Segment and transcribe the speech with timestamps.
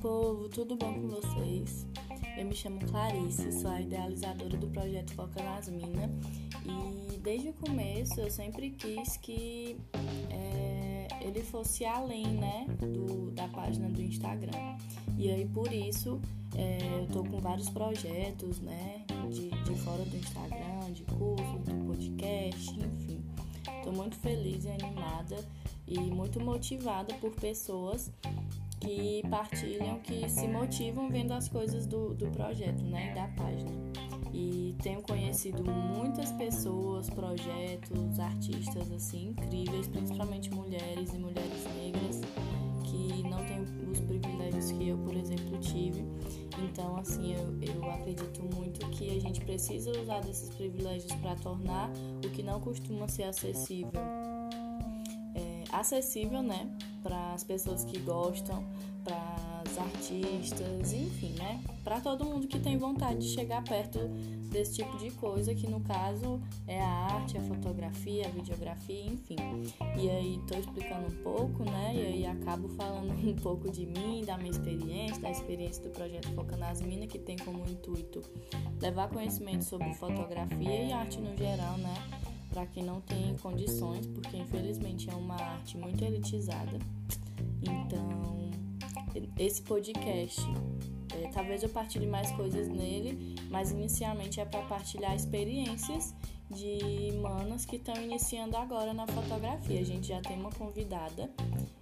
[0.00, 1.86] povo, tudo bom com vocês?
[2.36, 6.10] Eu me chamo Clarice, sou a idealizadora do projeto Foca nas Minas
[7.12, 9.76] e desde o começo eu sempre quis que
[10.30, 14.76] é, ele fosse além né, do, da página do Instagram.
[15.16, 16.20] E aí por isso
[16.56, 21.86] é, eu tô com vários projetos né, de, de fora do Instagram, de curso, do
[21.86, 23.24] podcast, enfim.
[23.78, 25.36] Estou muito feliz e animada
[25.86, 28.10] e muito motivada por pessoas
[28.80, 33.70] que partilham, que se motivam vendo as coisas do, do projeto, né, da página.
[34.32, 42.20] E tenho conhecido muitas pessoas, projetos, artistas assim incríveis, principalmente mulheres e mulheres negras
[42.84, 46.04] que não têm os privilégios que eu, por exemplo, tive.
[46.58, 51.90] Então, assim, eu, eu acredito muito que a gente precisa usar desses privilégios para tornar
[52.24, 53.92] o que não costuma ser acessível
[55.34, 56.70] é, acessível, né?
[57.04, 58.64] Para as pessoas que gostam,
[59.04, 61.62] para as artistas, enfim, né?
[61.84, 63.98] Para todo mundo que tem vontade de chegar perto
[64.50, 69.36] desse tipo de coisa, que no caso é a arte, a fotografia, a videografia, enfim.
[69.98, 71.92] E aí tô explicando um pouco, né?
[71.94, 76.30] E aí acabo falando um pouco de mim, da minha experiência, da experiência do projeto
[76.32, 78.22] Foca nas Minas, que tem como intuito
[78.80, 81.94] levar conhecimento sobre fotografia e arte no geral, né?
[82.66, 86.78] Quem não tem condições, porque infelizmente é uma arte muito elitizada.
[87.62, 88.50] Então,
[89.38, 90.40] esse podcast,
[91.14, 96.14] é, talvez eu partilhe mais coisas nele, mas inicialmente é para partilhar experiências
[96.50, 99.80] de manas que estão iniciando agora na fotografia.
[99.80, 101.30] A gente já tem uma convidada,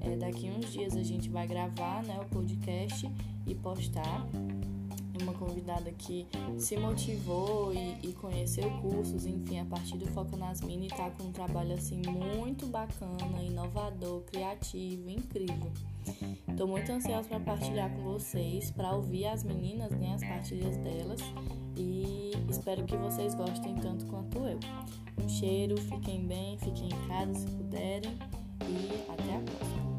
[0.00, 3.10] é, daqui uns dias a gente vai gravar né, o podcast
[3.46, 4.26] e postar
[5.22, 6.26] uma convidada que
[6.58, 11.10] se motivou e, e, conheceu cursos, enfim, a partir do Foco nas Minas e tá
[11.10, 15.70] com um trabalho assim muito bacana, inovador, criativo, incrível.
[16.48, 21.20] Estou muito ansiosa para partilhar com vocês, para ouvir as meninas, né, as partilhas delas
[21.76, 24.58] e espero que vocês gostem tanto quanto eu.
[25.22, 28.18] Um cheiro, fiquem bem, fiquem em casa se puderem
[28.68, 29.93] e até a próxima.